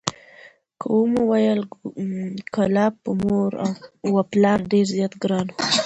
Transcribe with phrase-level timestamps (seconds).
[0.73, 1.59] لکه ومو ویل
[2.55, 3.49] کلاب په مور
[4.13, 5.53] و پلار ډېر زیات ګران و،